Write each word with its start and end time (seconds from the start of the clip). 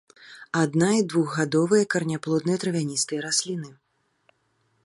Адна- 0.61 0.89
і 0.99 1.03
двухгадовыя 1.11 1.87
караняплодныя 1.95 2.57
травяністыя 2.65 3.19
расліны. 3.27 3.71